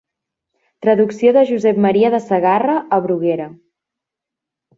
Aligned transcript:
Traducció 0.85 1.33
de 1.37 1.43
Josep 1.49 1.81
Maria 1.85 2.11
de 2.15 2.21
Sagarra 2.25 2.79
a 2.99 3.01
Bruguera. 3.05 3.47